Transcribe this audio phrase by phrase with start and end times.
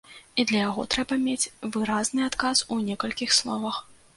[0.43, 3.77] І для яго трэба мець выразны адказ у некалькіх словах.